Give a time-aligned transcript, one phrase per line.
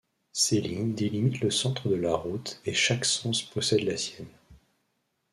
[0.31, 4.25] Ces lignes délimitent le centre de la route et chaque sens possède la sienne.